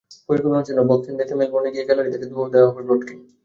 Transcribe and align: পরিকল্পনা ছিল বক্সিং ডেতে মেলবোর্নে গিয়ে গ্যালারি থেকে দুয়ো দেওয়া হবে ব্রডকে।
পরিকল্পনা 0.29 0.63
ছিল 0.67 0.77
বক্সিং 0.89 1.13
ডেতে 1.15 1.33
মেলবোর্নে 1.35 1.69
গিয়ে 1.73 1.87
গ্যালারি 1.87 2.09
থেকে 2.13 2.25
দুয়ো 2.29 2.47
দেওয়া 2.53 2.67
হবে 2.69 2.81
ব্রডকে। 2.85 3.13